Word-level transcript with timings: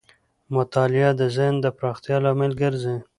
مطالعه 0.55 1.11
د 1.19 1.21
ذهن 1.35 1.55
د 1.61 1.65
پراختیا 1.77 2.17
لامل 2.25 2.51
ګرځي. 2.61 2.95